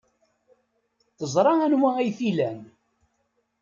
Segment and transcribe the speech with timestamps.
[1.17, 2.59] Teẓra anwa ay t-ilan.